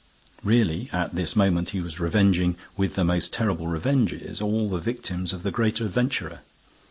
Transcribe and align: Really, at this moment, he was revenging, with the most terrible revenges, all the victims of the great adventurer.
Really, 0.43 0.89
at 0.91 1.13
this 1.13 1.35
moment, 1.35 1.69
he 1.69 1.79
was 1.79 1.99
revenging, 1.99 2.57
with 2.75 2.95
the 2.95 3.03
most 3.03 3.31
terrible 3.31 3.67
revenges, 3.67 4.41
all 4.41 4.67
the 4.67 4.79
victims 4.79 5.31
of 5.31 5.43
the 5.43 5.51
great 5.51 5.79
adventurer. 5.79 6.39